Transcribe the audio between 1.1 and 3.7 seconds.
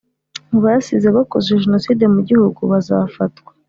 bakoze jenoside mu gihugu bazafatwa